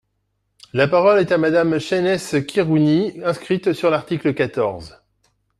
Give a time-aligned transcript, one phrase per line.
[0.73, 4.99] La parole est à Madame Chaynesse Khirouni, inscrite sur l’article quatorze.